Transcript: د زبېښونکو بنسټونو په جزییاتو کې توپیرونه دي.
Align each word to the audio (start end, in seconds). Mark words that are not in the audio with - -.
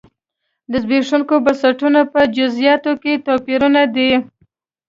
د 0.71 0.73
زبېښونکو 0.83 1.35
بنسټونو 1.45 2.01
په 2.13 2.21
جزییاتو 2.35 2.91
کې 3.01 3.13
توپیرونه 3.25 3.81
دي. 3.95 4.11